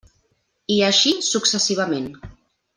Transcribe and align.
I 0.77 0.77
així 0.87 1.13
successivament. 1.29 2.11